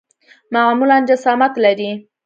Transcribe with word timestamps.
معمولاً 0.53 0.95
جسامت 1.09 1.53
لري. 1.63 2.09